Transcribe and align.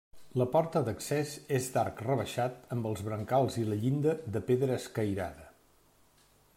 La 0.41 0.45
porta 0.53 0.79
d'accés 0.85 1.33
és 1.57 1.67
d'arc 1.75 2.01
rebaixat, 2.07 2.57
amb 2.77 2.89
els 2.93 3.05
brancals 3.11 3.59
i 3.65 3.67
la 3.69 3.79
llinda 3.85 4.17
de 4.37 4.43
pedra 4.49 4.81
escairada. 4.83 5.49